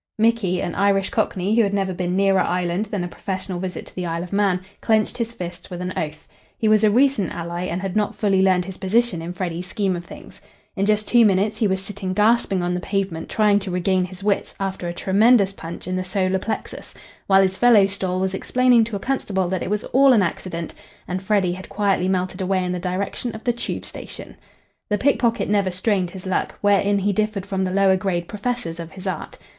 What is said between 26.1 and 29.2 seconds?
luck, wherein he differed from the lower grade professors of his